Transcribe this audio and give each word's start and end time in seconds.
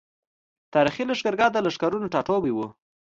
تاريخي 0.73 1.03
لښکرګاه 1.09 1.49
د 1.53 1.57
لښکرونو 1.65 2.11
ټاټوبی 2.13 2.51
وو۔ 2.53 2.67